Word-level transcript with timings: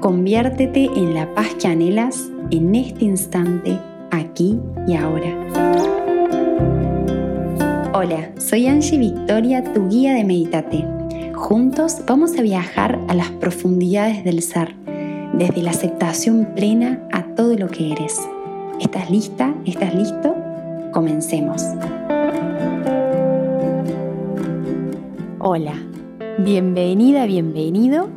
Conviértete 0.00 0.86
en 0.86 1.14
la 1.14 1.32
paz 1.34 1.54
que 1.60 1.68
anhelas 1.68 2.28
en 2.50 2.74
este 2.74 3.04
instante, 3.04 3.78
aquí 4.10 4.58
y 4.86 4.96
ahora. 4.96 5.28
Hola, 7.94 8.32
soy 8.38 8.66
Angie 8.66 8.98
Victoria, 8.98 9.62
tu 9.62 9.88
guía 9.88 10.14
de 10.14 10.24
Meditate. 10.24 10.84
Juntos 11.34 11.98
vamos 12.06 12.36
a 12.38 12.42
viajar 12.42 12.98
a 13.08 13.14
las 13.14 13.30
profundidades 13.30 14.24
del 14.24 14.42
ser, 14.42 14.74
desde 15.34 15.62
la 15.62 15.70
aceptación 15.70 16.48
plena 16.56 17.06
a 17.12 17.22
todo 17.36 17.56
lo 17.56 17.68
que 17.68 17.92
eres. 17.92 18.20
¿Estás 18.80 19.10
lista? 19.10 19.54
¿Estás 19.64 19.94
listo? 19.94 20.34
Comencemos. 20.92 21.62
Hola, 25.38 25.74
bienvenida, 26.38 27.26
bienvenido 27.26 28.08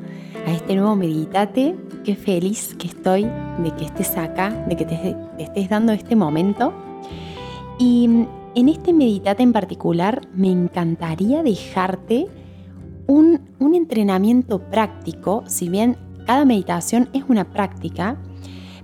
a 0.45 0.51
este 0.51 0.75
nuevo 0.75 0.95
Meditate. 0.95 1.75
Qué 2.03 2.15
feliz 2.15 2.75
que 2.75 2.87
estoy 2.87 3.23
de 3.23 3.71
que 3.77 3.85
estés 3.85 4.17
acá, 4.17 4.51
de 4.67 4.75
que 4.75 4.85
te, 4.85 5.15
estés 5.39 5.69
dando 5.69 5.91
este 5.91 6.15
momento. 6.15 6.73
Y 7.77 8.05
en 8.55 8.69
este 8.69 8.93
Meditate 8.93 9.43
en 9.43 9.53
particular 9.53 10.21
me 10.33 10.51
encantaría 10.51 11.43
dejarte 11.43 12.27
un, 13.07 13.41
un 13.59 13.75
entrenamiento 13.75 14.59
práctico, 14.59 15.43
si 15.47 15.69
bien 15.69 15.97
cada 16.25 16.45
meditación 16.45 17.09
es 17.13 17.23
una 17.27 17.45
práctica, 17.45 18.17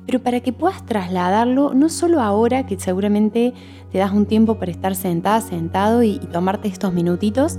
pero 0.05 0.19
para 0.19 0.41
que 0.41 0.51
puedas 0.51 0.85
trasladarlo 0.85 1.73
no 1.73 1.89
solo 1.89 2.21
ahora, 2.21 2.65
que 2.65 2.79
seguramente 2.79 3.53
te 3.91 3.97
das 3.97 4.11
un 4.11 4.25
tiempo 4.25 4.55
para 4.55 4.71
estar 4.71 4.95
sentada, 4.95 5.41
sentado 5.41 6.03
y, 6.03 6.15
y 6.15 6.27
tomarte 6.31 6.67
estos 6.67 6.93
minutitos, 6.93 7.57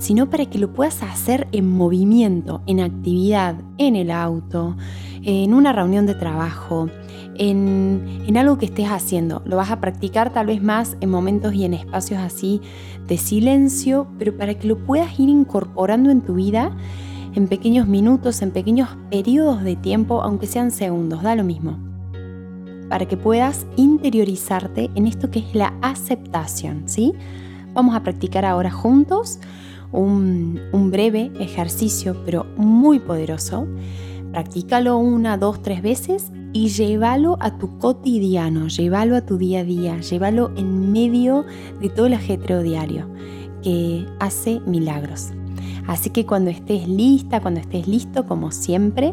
sino 0.00 0.28
para 0.28 0.46
que 0.46 0.58
lo 0.58 0.72
puedas 0.72 1.02
hacer 1.02 1.46
en 1.52 1.70
movimiento, 1.70 2.62
en 2.66 2.80
actividad, 2.80 3.54
en 3.78 3.94
el 3.94 4.10
auto, 4.10 4.76
en 5.22 5.54
una 5.54 5.72
reunión 5.72 6.06
de 6.06 6.14
trabajo, 6.14 6.88
en, 7.36 8.24
en, 8.26 8.36
algo 8.38 8.58
que 8.58 8.64
estés 8.64 8.88
haciendo. 8.88 9.42
Lo 9.44 9.56
vas 9.56 9.70
a 9.70 9.80
practicar 9.80 10.32
tal 10.32 10.46
vez 10.46 10.62
más 10.62 10.96
en 11.00 11.10
momentos 11.10 11.54
y 11.54 11.64
en 11.64 11.74
espacios 11.74 12.18
así 12.18 12.62
de 13.06 13.18
silencio, 13.18 14.08
pero 14.18 14.36
para 14.36 14.54
que 14.54 14.66
lo 14.66 14.78
puedas 14.78 15.20
ir 15.20 15.28
incorporando 15.28 16.10
en 16.10 16.22
tu 16.22 16.34
vida 16.34 16.74
en 17.34 17.46
pequeños 17.46 17.86
minutos, 17.86 18.42
en 18.42 18.50
pequeños 18.50 18.88
periodos 19.10 19.62
de 19.62 19.76
tiempo, 19.76 20.22
aunque 20.22 20.46
sean 20.46 20.70
segundos, 20.70 21.22
da 21.22 21.34
lo 21.34 21.44
mismo. 21.44 21.78
Para 22.88 23.06
que 23.06 23.16
puedas 23.16 23.66
interiorizarte 23.76 24.90
en 24.94 25.06
esto 25.06 25.30
que 25.30 25.40
es 25.40 25.54
la 25.54 25.74
aceptación, 25.82 26.84
¿sí? 26.86 27.12
Vamos 27.72 27.94
a 27.94 28.02
practicar 28.02 28.44
ahora 28.44 28.70
juntos 28.70 29.38
un, 29.92 30.90
breve 30.90 31.30
ejercicio, 31.40 32.16
pero 32.24 32.46
muy 32.56 32.98
poderoso. 32.98 33.66
Practícalo 34.32 34.96
una, 34.98 35.36
dos, 35.36 35.62
tres 35.62 35.82
veces 35.82 36.30
y 36.52 36.68
llévalo 36.68 37.36
a 37.40 37.58
tu 37.58 37.78
cotidiano, 37.78 38.68
llévalo 38.68 39.16
a 39.16 39.22
tu 39.22 39.38
día 39.38 39.60
a 39.60 39.64
día, 39.64 40.00
llévalo 40.00 40.52
en 40.56 40.92
medio 40.92 41.44
de 41.80 41.88
todo 41.88 42.06
el 42.06 42.14
ajetreo 42.14 42.62
diario 42.62 43.08
que 43.62 44.06
hace 44.18 44.60
milagros. 44.66 45.30
Así 45.86 46.10
que 46.10 46.26
cuando 46.26 46.50
estés 46.50 46.88
lista, 46.88 47.40
cuando 47.40 47.60
estés 47.60 47.88
listo, 47.88 48.26
como 48.26 48.52
siempre, 48.52 49.12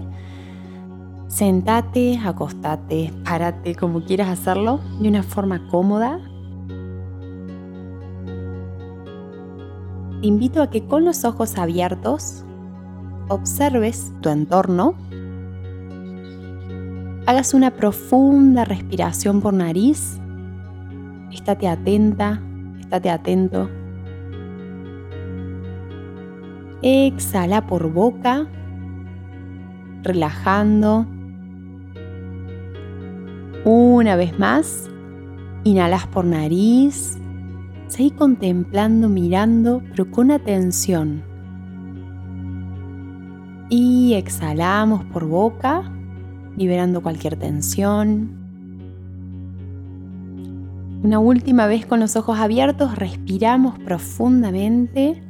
sentate, 1.28 2.20
acostate, 2.24 3.12
párate, 3.24 3.76
como 3.76 4.04
quieras 4.04 4.30
hacerlo, 4.30 4.80
de 5.00 5.10
una 5.10 5.24
forma 5.24 5.68
cómoda, 5.68 6.20
te 10.22 10.28
invito 10.28 10.62
a 10.62 10.70
que 10.70 10.86
con 10.86 11.06
los 11.06 11.26
ojos 11.26 11.58
abiertos 11.58 12.44
observes 13.28 14.12
tu 14.22 14.30
entorno, 14.30 14.96
hagas 17.26 17.54
una 17.54 17.72
profunda 17.72 18.66
respiración 18.66 19.42
por 19.42 19.54
nariz, 19.54 20.20
estate 21.32 21.68
atenta, 21.68 22.42
estate 22.80 23.10
atento. 23.10 23.70
Exhala 26.82 27.68
por 27.68 27.92
boca, 27.92 28.48
relajando. 30.04 31.06
Una 33.66 34.16
vez 34.16 34.40
más, 34.40 34.90
inhalas 35.64 36.08
por 36.08 36.24
nariz 36.24 37.18
Seguí 37.88 38.12
contemplando, 38.12 39.08
mirando, 39.08 39.82
pero 39.90 40.12
con 40.12 40.30
atención. 40.32 41.24
Y 43.70 44.14
exhalamos 44.14 45.06
por 45.06 45.26
boca, 45.26 45.84
liberando 46.58 47.02
cualquier 47.02 47.38
tensión. 47.38 48.38
Una 51.04 51.20
última 51.20 51.68
vez 51.68 51.86
con 51.86 52.02
los 52.02 52.18
ojos 52.18 52.40
abiertos, 52.40 52.98
respiramos 52.98 53.80
profundamente. 53.80 55.24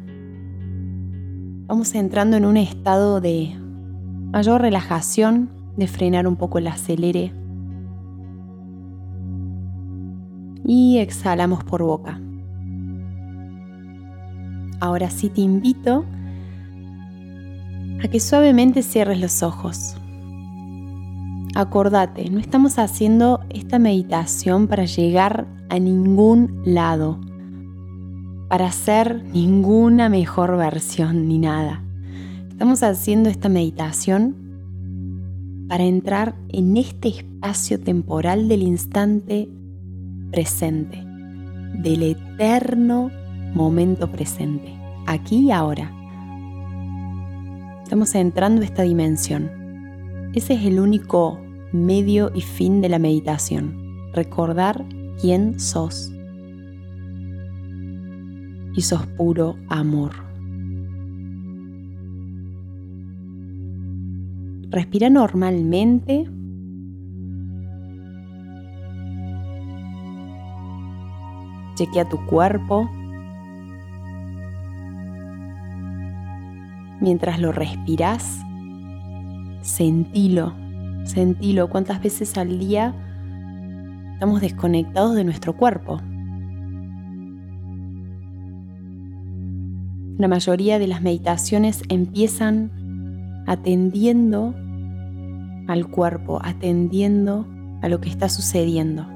Vamos 1.68 1.94
entrando 1.94 2.38
en 2.38 2.46
un 2.46 2.58
estado 2.58 3.22
de 3.22 3.56
mayor 4.32 4.62
relajación, 4.62 5.52
de 5.76 5.88
frenar 5.88 6.28
un 6.28 6.38
poco 6.38 6.58
el 6.58 6.68
acelere. 6.68 7.34
Y 10.64 10.98
exhalamos 10.98 11.64
por 11.64 11.84
boca. 11.84 12.20
Ahora 14.80 15.10
sí 15.10 15.30
te 15.30 15.42
invito 15.42 16.06
a 18.04 18.08
que 18.08 18.20
suavemente 18.20 18.84
cierres 18.84 19.20
los 19.20 19.42
ojos. 19.42 19.96
Acordate, 21.56 22.30
no 22.30 22.40
estamos 22.40 22.78
haciendo 22.78 23.40
esta 23.50 23.80
meditación 23.80 24.68
para 24.68 24.86
llegar 24.86 25.48
a 25.70 25.80
ningún 25.80 26.62
lado, 26.66 27.20
para 28.48 28.68
hacer 28.68 29.24
ninguna 29.34 30.10
mejor 30.10 30.56
versión 30.58 31.28
ni 31.28 31.40
nada. 31.40 31.84
Estamos 32.50 32.84
haciendo 32.84 33.30
esta 33.30 33.50
meditación 33.50 34.36
para 35.68 35.84
entrar 35.84 36.36
en 36.50 36.78
este 36.78 37.10
espacio 37.10 37.80
temporal 37.80 38.48
del 38.48 38.62
instante 38.62 39.50
presente, 40.32 41.04
del 41.74 42.04
eterno 42.04 43.10
momento 43.54 44.12
presente, 44.12 44.76
aquí 45.06 45.48
y 45.48 45.52
ahora. 45.52 45.92
Estamos 47.84 48.14
entrando 48.16 48.62
a 48.62 48.66
esta 48.66 48.84
dimensión. 48.84 49.50
Ese 50.34 50.56
es 50.56 50.66
el 50.66 50.80
único 50.80 51.40
medio 51.72 52.32
y 52.36 52.42
fin 52.42 52.82
de 52.82 52.90
la 52.90 53.00
meditación, 53.00 53.76
recordar 54.14 54.86
quién 55.22 55.60
sos. 55.60 56.12
Y 58.76 58.82
sos 58.82 59.08
puro 59.08 59.56
amor. 59.70 60.12
Respira 64.70 65.10
normalmente. 65.10 66.30
Chequea 71.76 72.10
tu 72.10 72.18
cuerpo. 72.26 72.90
Mientras 77.08 77.40
lo 77.40 77.54
respiras, 77.54 78.42
sentilo, 79.62 80.54
sentilo 81.06 81.70
cuántas 81.70 82.04
veces 82.04 82.38
al 82.38 82.60
día 82.60 82.94
estamos 84.16 84.42
desconectados 84.42 85.16
de 85.16 85.24
nuestro 85.24 85.56
cuerpo. 85.56 86.02
La 90.18 90.28
mayoría 90.28 90.80
de 90.80 90.88
las 90.88 91.02
meditaciones 91.02 91.82
empiezan 91.88 92.74
atendiendo 93.48 94.54
al 95.70 95.88
cuerpo, 95.88 96.42
atendiendo 96.44 97.48
a 97.84 97.88
lo 97.88 98.02
que 98.02 98.10
está 98.10 98.28
sucediendo. 98.28 99.08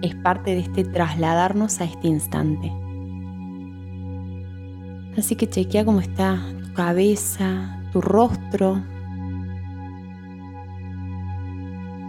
Es 0.00 0.14
parte 0.14 0.52
de 0.52 0.60
este 0.60 0.84
trasladarnos 0.84 1.82
a 1.82 1.84
este 1.84 2.08
instante. 2.08 2.72
Así 5.16 5.36
que 5.36 5.48
chequea 5.48 5.84
cómo 5.84 6.00
está 6.00 6.40
tu 6.62 6.72
cabeza, 6.72 7.78
tu 7.92 8.00
rostro, 8.00 8.82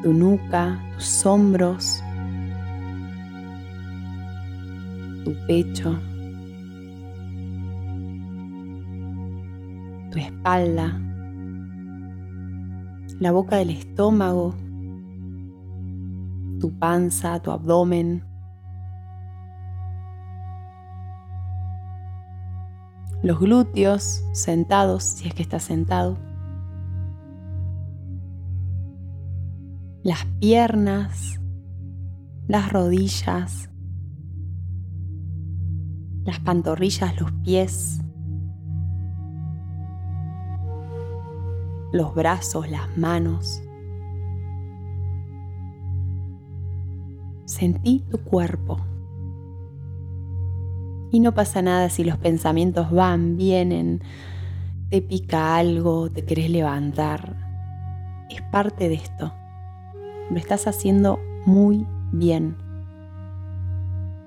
tu 0.01 0.13
nuca, 0.13 0.79
tus 0.95 1.25
hombros, 1.25 2.01
tu 5.25 5.35
pecho, 5.47 5.99
tu 10.09 10.19
espalda, 10.19 10.97
la 13.19 13.31
boca 13.33 13.57
del 13.57 13.71
estómago, 13.71 14.55
tu 16.61 16.71
panza, 16.79 17.41
tu 17.41 17.51
abdomen. 17.51 18.32
Los 23.23 23.39
glúteos 23.39 24.21
sentados, 24.33 25.03
si 25.03 25.29
es 25.29 25.33
que 25.33 25.43
estás 25.43 25.63
sentado. 25.63 26.17
Las 30.03 30.25
piernas, 30.41 31.39
las 32.47 32.69
rodillas, 32.69 33.69
las 36.25 36.39
pantorrillas, 36.41 37.17
los 37.19 37.31
pies, 37.43 38.01
los 41.93 42.13
brazos, 42.13 42.69
las 42.69 42.97
manos. 42.97 43.63
Sentí 47.45 48.03
tu 48.11 48.17
cuerpo. 48.17 48.92
Y 51.13 51.19
no 51.19 51.35
pasa 51.35 51.61
nada 51.61 51.91
si 51.91 52.03
los 52.03 52.17
pensamientos 52.17 52.89
van, 52.89 53.37
vienen, 53.37 54.01
te 54.89 54.99
pica 54.99 55.55
algo, 55.57 56.09
te 56.09 56.25
querés 56.25 56.49
levantar. 56.49 57.37
Es 58.31 58.41
parte 58.41 58.89
de 58.89 58.95
esto. 58.95 59.31
Lo 60.31 60.37
estás 60.37 60.65
haciendo 60.65 61.19
muy 61.45 61.85
bien. 62.11 62.57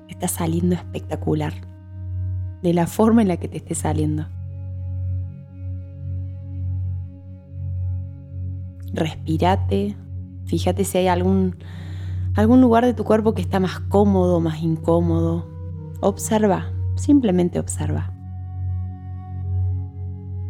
Está 0.08 0.28
saliendo 0.28 0.76
espectacular. 0.76 1.54
De 2.62 2.72
la 2.72 2.86
forma 2.86 3.20
en 3.20 3.28
la 3.28 3.36
que 3.38 3.48
te 3.48 3.56
esté 3.56 3.74
saliendo. 3.74 4.28
Respirate. 8.92 9.96
Fíjate 10.44 10.84
si 10.84 10.98
hay 10.98 11.08
algún, 11.08 11.56
algún 12.36 12.60
lugar 12.60 12.84
de 12.84 12.94
tu 12.94 13.02
cuerpo 13.02 13.34
que 13.34 13.42
está 13.42 13.58
más 13.58 13.80
cómodo, 13.80 14.38
más 14.38 14.62
incómodo. 14.62 15.48
Observa. 16.00 16.75
Simplemente 16.96 17.60
observa. 17.60 18.12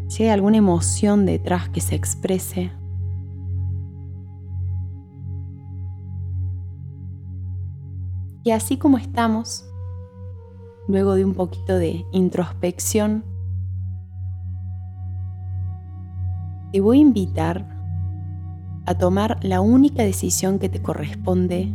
Si 0.08 0.22
hay 0.22 0.31
alguna 0.31 0.56
emoción 0.56 1.26
detrás 1.26 1.69
que 1.69 1.81
se 1.81 1.94
exprese, 1.94 2.70
y 8.44 8.52
así 8.52 8.76
como 8.76 8.96
estamos, 8.96 9.69
luego 10.87 11.16
de 11.16 11.25
un 11.25 11.34
poquito 11.34 11.76
de 11.76 12.04
introspección, 12.12 13.25
te 16.72 16.81
voy 16.81 16.99
a 16.99 17.00
invitar 17.00 17.76
a 18.87 18.94
tomar 18.96 19.38
la 19.42 19.60
única 19.60 20.04
decisión 20.04 20.60
que 20.60 20.69
te 20.69 20.81
corresponde 20.81 21.72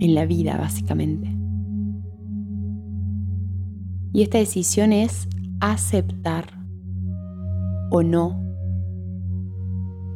en 0.00 0.14
la 0.14 0.26
vida, 0.26 0.56
básicamente. 0.56 1.39
Y 4.12 4.22
esta 4.22 4.38
decisión 4.38 4.92
es 4.92 5.28
aceptar 5.60 6.46
o 7.90 8.02
no 8.02 8.42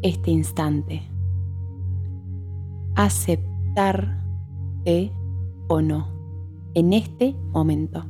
este 0.02 0.30
instante. 0.30 1.02
Aceptarte 2.96 4.22
o 5.68 5.80
no 5.80 6.08
en 6.74 6.92
este 6.92 7.36
momento. 7.52 8.04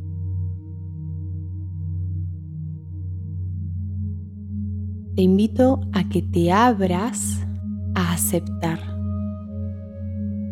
Te 5.15 5.23
invito 5.23 5.81
a 5.93 6.09
que 6.09 6.23
te 6.23 6.51
abras 6.51 7.47
a 7.95 8.13
aceptar 8.13 8.81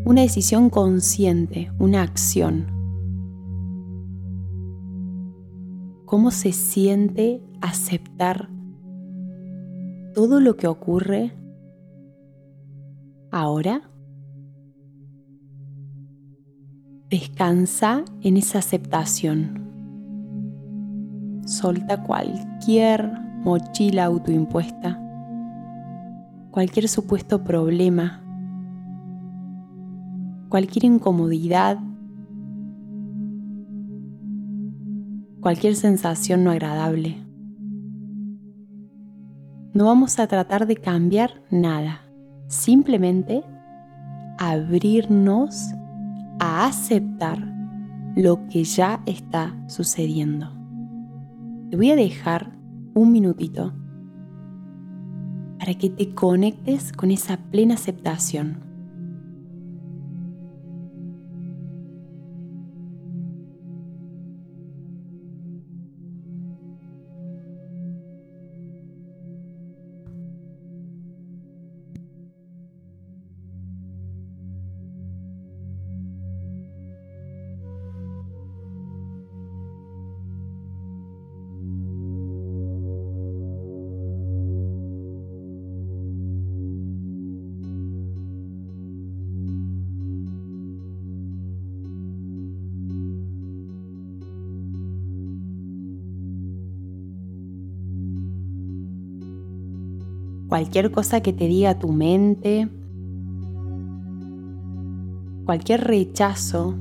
una 0.04 0.20
decisión 0.20 0.70
consciente, 0.70 1.72
una 1.78 2.02
acción 2.02 2.81
cómo 6.12 6.30
se 6.30 6.52
siente 6.52 7.42
aceptar 7.62 8.50
todo 10.14 10.40
lo 10.40 10.58
que 10.58 10.66
ocurre 10.66 11.32
ahora. 13.30 13.80
Descansa 17.08 18.04
en 18.20 18.36
esa 18.36 18.58
aceptación. 18.58 19.58
Solta 21.46 22.02
cualquier 22.02 23.10
mochila 23.42 24.04
autoimpuesta, 24.04 25.00
cualquier 26.50 26.88
supuesto 26.88 27.42
problema, 27.42 28.22
cualquier 30.50 30.84
incomodidad 30.84 31.78
cualquier 35.42 35.74
sensación 35.74 36.44
no 36.44 36.52
agradable. 36.52 37.16
No 39.74 39.86
vamos 39.86 40.18
a 40.20 40.28
tratar 40.28 40.66
de 40.66 40.76
cambiar 40.76 41.42
nada, 41.50 42.02
simplemente 42.46 43.42
abrirnos 44.38 45.72
a 46.38 46.66
aceptar 46.66 47.38
lo 48.14 48.46
que 48.48 48.62
ya 48.62 49.02
está 49.04 49.54
sucediendo. 49.66 50.48
Te 51.70 51.76
voy 51.76 51.90
a 51.90 51.96
dejar 51.96 52.52
un 52.94 53.10
minutito 53.10 53.72
para 55.58 55.74
que 55.74 55.90
te 55.90 56.14
conectes 56.14 56.92
con 56.92 57.10
esa 57.10 57.36
plena 57.36 57.74
aceptación. 57.74 58.61
Cualquier 100.52 100.90
cosa 100.90 101.22
que 101.22 101.32
te 101.32 101.48
diga 101.48 101.78
tu 101.78 101.90
mente, 101.92 102.68
cualquier 105.46 105.80
rechazo 105.80 106.76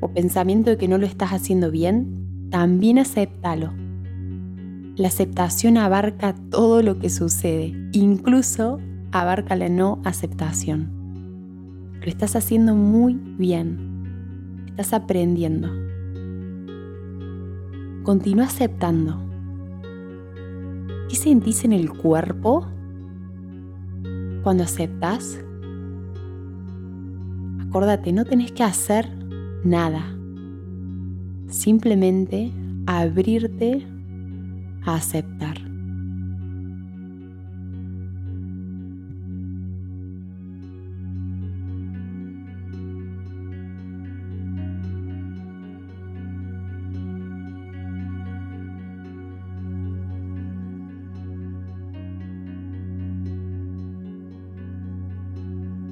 o 0.00 0.12
pensamiento 0.12 0.70
de 0.70 0.78
que 0.78 0.86
no 0.86 0.96
lo 0.96 1.06
estás 1.06 1.30
haciendo 1.32 1.72
bien, 1.72 2.48
también 2.50 3.00
acéptalo. 3.00 3.72
La 4.94 5.08
aceptación 5.08 5.76
abarca 5.76 6.36
todo 6.52 6.82
lo 6.82 7.00
que 7.00 7.10
sucede, 7.10 7.74
incluso 7.90 8.78
abarca 9.10 9.56
la 9.56 9.68
no 9.68 10.00
aceptación. 10.04 10.92
Lo 12.00 12.06
estás 12.06 12.36
haciendo 12.36 12.76
muy 12.76 13.14
bien, 13.38 14.62
estás 14.68 14.92
aprendiendo. 14.92 15.68
Continúa 18.04 18.44
aceptando 18.44 19.18
¿Qué 21.16 21.22
sentís 21.22 21.64
en 21.64 21.72
el 21.72 21.90
cuerpo 21.90 22.66
cuando 24.42 24.64
aceptas? 24.64 25.40
Acordate, 27.66 28.12
no 28.12 28.26
tenés 28.26 28.52
que 28.52 28.62
hacer 28.62 29.08
nada. 29.64 30.14
Simplemente 31.48 32.52
abrirte 32.84 33.86
a 34.84 34.96
aceptar. 34.96 35.65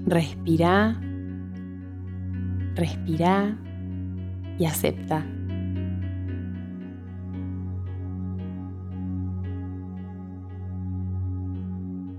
Respira, 0.07 1.01
respira 2.75 3.57
y 4.59 4.67
acepta. 4.67 5.25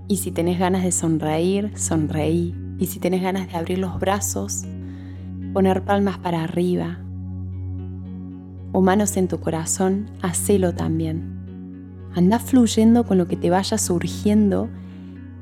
Y 0.08 0.16
si 0.16 0.30
tenés 0.30 0.58
ganas 0.58 0.82
de 0.82 0.92
sonreír, 0.92 1.72
sonreí. 1.76 2.54
Y 2.78 2.86
si 2.86 3.00
tenés 3.00 3.22
ganas 3.22 3.48
de 3.48 3.56
abrir 3.56 3.78
los 3.78 3.98
brazos, 3.98 4.64
poner 5.52 5.84
palmas 5.84 6.18
para 6.18 6.44
arriba. 6.44 6.98
o 8.72 8.82
manos 8.82 9.16
en 9.16 9.26
tu 9.26 9.40
corazón, 9.40 10.10
hacelo 10.20 10.74
también. 10.74 11.38
Anda 12.14 12.38
fluyendo 12.38 13.04
con 13.04 13.16
lo 13.16 13.26
que 13.26 13.36
te 13.36 13.48
vaya 13.48 13.78
surgiendo 13.78 14.68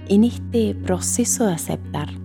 en 0.08 0.22
este 0.22 0.76
proceso 0.76 1.46
de 1.46 1.54
aceptar. 1.54 2.23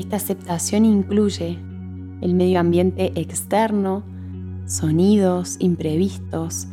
Esta 0.00 0.16
aceptación 0.16 0.86
incluye 0.86 1.58
el 2.22 2.32
medio 2.32 2.58
ambiente 2.58 3.12
externo, 3.20 4.02
sonidos 4.64 5.56
imprevistos, 5.58 6.68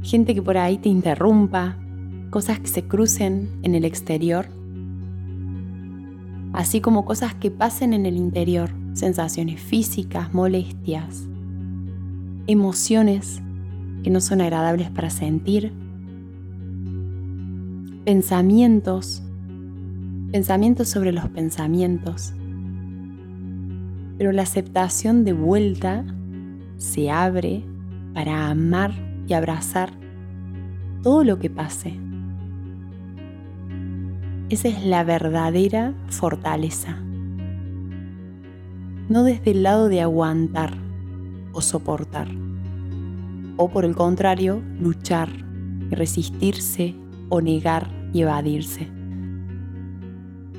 gente 0.00 0.34
que 0.34 0.40
por 0.40 0.56
ahí 0.56 0.78
te 0.78 0.88
interrumpa, 0.88 1.76
cosas 2.30 2.58
que 2.58 2.68
se 2.68 2.84
crucen 2.84 3.50
en 3.62 3.74
el 3.74 3.84
exterior, 3.84 4.46
así 6.54 6.80
como 6.80 7.04
cosas 7.04 7.34
que 7.34 7.50
pasen 7.50 7.92
en 7.92 8.06
el 8.06 8.16
interior, 8.16 8.70
sensaciones 8.94 9.60
físicas, 9.60 10.32
molestias, 10.32 11.28
emociones 12.46 13.42
que 14.02 14.08
no 14.08 14.22
son 14.22 14.40
agradables 14.40 14.88
para 14.88 15.10
sentir, 15.10 15.70
pensamientos 18.06 19.22
pensamientos 20.30 20.88
sobre 20.88 21.12
los 21.12 21.28
pensamientos. 21.28 22.32
Pero 24.16 24.32
la 24.32 24.42
aceptación 24.42 25.24
de 25.24 25.32
vuelta 25.32 26.04
se 26.76 27.10
abre 27.10 27.64
para 28.14 28.48
amar 28.48 28.92
y 29.26 29.32
abrazar 29.32 29.90
todo 31.02 31.24
lo 31.24 31.38
que 31.38 31.50
pase. 31.50 31.98
Esa 34.50 34.68
es 34.68 34.84
la 34.84 35.04
verdadera 35.04 35.94
fortaleza. 36.08 36.96
No 39.08 39.24
desde 39.24 39.52
el 39.52 39.62
lado 39.62 39.88
de 39.88 40.00
aguantar 40.00 40.74
o 41.52 41.60
soportar. 41.60 42.28
O 43.56 43.68
por 43.68 43.84
el 43.84 43.96
contrario, 43.96 44.62
luchar 44.80 45.28
y 45.90 45.94
resistirse 45.94 46.94
o 47.28 47.40
negar 47.40 47.90
y 48.12 48.22
evadirse. 48.22 48.99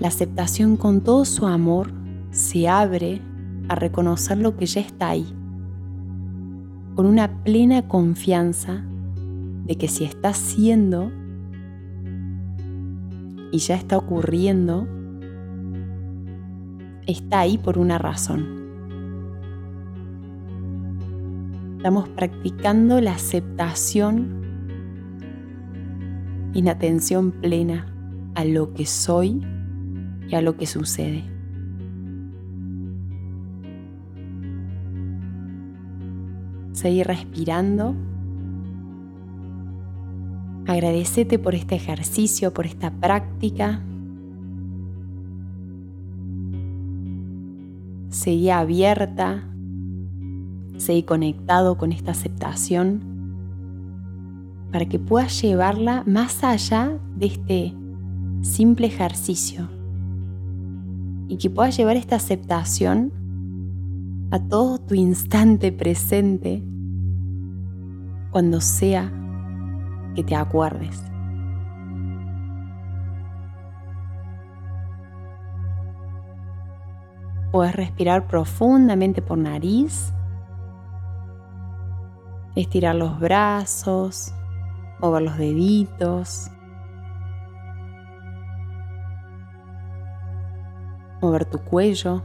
La 0.01 0.07
aceptación 0.07 0.77
con 0.77 1.01
todo 1.01 1.25
su 1.25 1.45
amor 1.45 1.91
se 2.31 2.67
abre 2.67 3.21
a 3.69 3.75
reconocer 3.75 4.39
lo 4.39 4.57
que 4.57 4.65
ya 4.65 4.81
está 4.81 5.09
ahí, 5.09 5.27
con 6.95 7.05
una 7.05 7.43
plena 7.43 7.87
confianza 7.87 8.83
de 9.67 9.77
que 9.77 9.87
si 9.87 10.03
está 10.03 10.33
siendo 10.33 11.11
y 13.51 13.59
ya 13.59 13.75
está 13.75 13.95
ocurriendo, 13.95 14.87
está 17.05 17.41
ahí 17.41 17.59
por 17.59 17.77
una 17.77 17.99
razón. 17.99 18.47
Estamos 21.77 22.09
practicando 22.09 22.99
la 23.01 23.11
aceptación 23.11 24.41
en 26.55 26.69
atención 26.69 27.29
plena 27.29 27.85
a 28.33 28.45
lo 28.45 28.73
que 28.73 28.87
soy 28.87 29.43
a 30.35 30.41
lo 30.41 30.57
que 30.57 30.65
sucede. 30.65 31.23
Seguir 36.71 37.07
respirando. 37.07 37.95
Agradecete 40.67 41.37
por 41.37 41.55
este 41.55 41.75
ejercicio, 41.75 42.53
por 42.53 42.65
esta 42.65 42.91
práctica. 42.91 43.81
Seguí 48.09 48.49
abierta, 48.49 49.49
seguí 50.77 51.03
conectado 51.03 51.77
con 51.77 51.91
esta 51.91 52.11
aceptación 52.11 53.11
para 54.71 54.85
que 54.85 54.99
puedas 54.99 55.41
llevarla 55.41 56.03
más 56.05 56.43
allá 56.43 56.97
de 57.15 57.25
este 57.25 57.73
simple 58.41 58.87
ejercicio 58.87 59.80
y 61.31 61.37
que 61.37 61.49
puedas 61.49 61.77
llevar 61.77 61.95
esta 61.95 62.17
aceptación 62.17 63.13
a 64.31 64.39
todo 64.49 64.79
tu 64.79 64.95
instante 64.95 65.71
presente 65.71 66.61
cuando 68.31 68.59
sea 68.59 69.09
que 70.13 70.25
te 70.25 70.35
acuerdes. 70.35 71.01
Puedes 77.53 77.77
respirar 77.77 78.27
profundamente 78.27 79.21
por 79.21 79.37
nariz, 79.37 80.11
estirar 82.57 82.95
los 82.95 83.17
brazos, 83.21 84.33
mover 84.99 85.21
los 85.21 85.37
deditos, 85.37 86.51
mover 91.21 91.45
tu 91.45 91.59
cuello. 91.59 92.23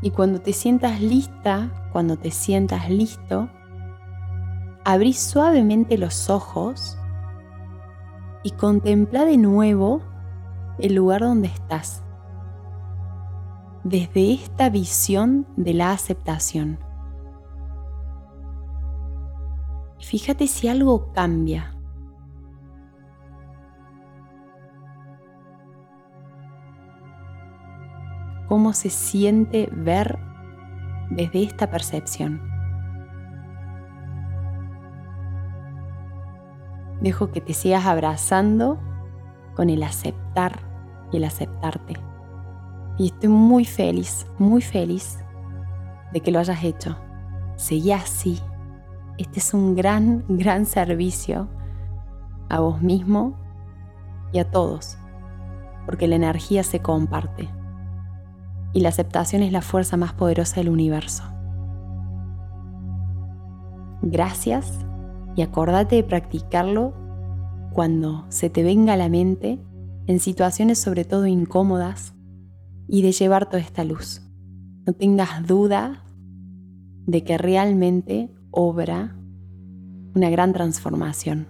Y 0.00 0.10
cuando 0.10 0.40
te 0.40 0.52
sientas 0.52 1.00
lista, 1.00 1.88
cuando 1.92 2.16
te 2.16 2.30
sientas 2.30 2.90
listo, 2.90 3.48
abrí 4.84 5.12
suavemente 5.12 5.96
los 5.98 6.30
ojos 6.30 6.98
y 8.42 8.50
contempla 8.50 9.24
de 9.24 9.38
nuevo 9.38 10.02
el 10.78 10.94
lugar 10.94 11.22
donde 11.22 11.48
estás. 11.48 12.02
Desde 13.82 14.32
esta 14.34 14.70
visión 14.70 15.46
de 15.56 15.74
la 15.74 15.92
aceptación. 15.92 16.78
Fíjate 20.00 20.46
si 20.46 20.68
algo 20.68 21.12
cambia. 21.12 21.73
Cómo 28.48 28.72
se 28.72 28.90
siente 28.90 29.68
ver 29.72 30.18
desde 31.10 31.42
esta 31.42 31.70
percepción. 31.70 32.40
Dejo 37.00 37.30
que 37.30 37.40
te 37.40 37.52
sigas 37.52 37.86
abrazando 37.86 38.78
con 39.54 39.70
el 39.70 39.82
aceptar 39.82 40.60
y 41.12 41.18
el 41.18 41.24
aceptarte. 41.24 41.94
Y 42.96 43.06
estoy 43.06 43.28
muy 43.28 43.64
feliz, 43.64 44.26
muy 44.38 44.62
feliz 44.62 45.18
de 46.12 46.20
que 46.20 46.30
lo 46.30 46.38
hayas 46.38 46.62
hecho. 46.64 46.96
Seguí 47.56 47.92
así. 47.92 48.40
Este 49.18 49.40
es 49.40 49.54
un 49.54 49.74
gran, 49.74 50.24
gran 50.28 50.66
servicio 50.66 51.48
a 52.48 52.60
vos 52.60 52.80
mismo 52.82 53.34
y 54.32 54.38
a 54.38 54.50
todos, 54.50 54.98
porque 55.86 56.08
la 56.08 56.16
energía 56.16 56.62
se 56.62 56.80
comparte 56.80 57.48
y 58.74 58.80
la 58.80 58.88
aceptación 58.90 59.42
es 59.42 59.52
la 59.52 59.62
fuerza 59.62 59.96
más 59.96 60.12
poderosa 60.12 60.56
del 60.56 60.68
universo. 60.68 61.22
Gracias 64.02 64.80
y 65.36 65.42
acordate 65.42 65.96
de 65.96 66.04
practicarlo 66.04 66.92
cuando 67.72 68.26
se 68.28 68.50
te 68.50 68.62
venga 68.62 68.92
a 68.92 68.96
la 68.96 69.08
mente 69.08 69.60
en 70.06 70.20
situaciones 70.20 70.78
sobre 70.78 71.04
todo 71.04 71.26
incómodas 71.26 72.14
y 72.88 73.02
de 73.02 73.12
llevar 73.12 73.46
toda 73.46 73.62
esta 73.62 73.84
luz. 73.84 74.22
No 74.86 74.92
tengas 74.92 75.46
duda 75.46 76.04
de 77.06 77.24
que 77.24 77.38
realmente 77.38 78.30
obra 78.50 79.16
una 80.14 80.30
gran 80.30 80.52
transformación. 80.52 81.46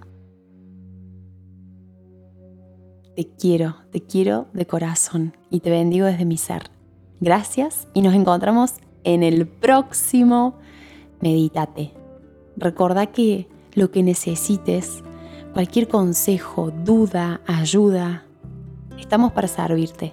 Te 3.16 3.28
quiero, 3.34 3.76
te 3.90 4.00
quiero 4.00 4.48
de 4.52 4.66
corazón 4.66 5.36
y 5.50 5.60
te 5.60 5.70
bendigo 5.70 6.06
desde 6.06 6.24
mi 6.24 6.36
ser. 6.36 6.73
Gracias 7.24 7.88
y 7.94 8.02
nos 8.02 8.12
encontramos 8.12 8.74
en 9.02 9.22
el 9.22 9.46
próximo 9.46 10.56
Meditate. 11.22 11.92
Recordá 12.54 13.06
que 13.06 13.48
lo 13.72 13.90
que 13.90 14.02
necesites, 14.02 15.02
cualquier 15.54 15.88
consejo, 15.88 16.70
duda, 16.70 17.40
ayuda, 17.46 18.26
estamos 18.98 19.32
para 19.32 19.48
servirte 19.48 20.12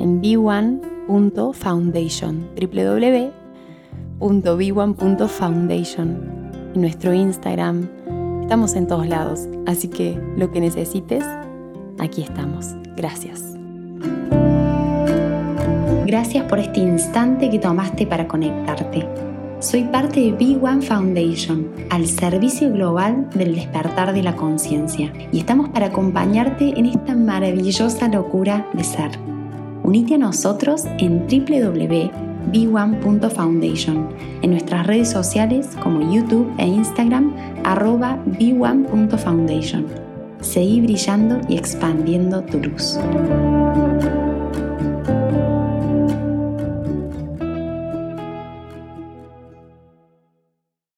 en 0.00 0.22
b1.foundation, 0.22 2.48
www.b1.foundation. 4.18 6.52
En 6.74 6.80
nuestro 6.80 7.12
Instagram, 7.12 7.90
estamos 8.40 8.74
en 8.76 8.86
todos 8.86 9.06
lados, 9.06 9.46
así 9.66 9.88
que 9.88 10.18
lo 10.38 10.50
que 10.50 10.62
necesites, 10.62 11.22
aquí 11.98 12.22
estamos. 12.22 12.68
Gracias. 12.96 13.42
Gracias 16.06 16.44
por 16.44 16.60
este 16.60 16.78
instante 16.78 17.50
que 17.50 17.58
tomaste 17.58 18.06
para 18.06 18.28
conectarte. 18.28 19.04
Soy 19.58 19.82
parte 19.82 20.20
de 20.20 20.30
Big 20.30 20.62
One 20.62 20.80
Foundation, 20.80 21.66
al 21.90 22.06
servicio 22.06 22.72
global 22.72 23.28
del 23.34 23.56
despertar 23.56 24.14
de 24.14 24.22
la 24.22 24.36
conciencia, 24.36 25.12
y 25.32 25.40
estamos 25.40 25.70
para 25.70 25.86
acompañarte 25.86 26.78
en 26.78 26.86
esta 26.86 27.16
maravillosa 27.16 28.06
locura 28.06 28.68
de 28.72 28.84
ser. 28.84 29.10
Unite 29.82 30.14
a 30.14 30.18
nosotros 30.18 30.84
en 30.98 31.26
www.b1.foundation, 31.26 34.08
en 34.42 34.50
nuestras 34.52 34.86
redes 34.86 35.10
sociales 35.10 35.70
como 35.82 36.12
YouTube 36.12 36.48
e 36.58 36.68
Instagram, 36.68 37.34
arroba 37.64 38.20
b1.foundation. 38.26 39.86
Seguí 40.40 40.82
brillando 40.82 41.40
y 41.48 41.56
expandiendo 41.56 42.42
tu 42.42 42.60
luz. 42.60 42.96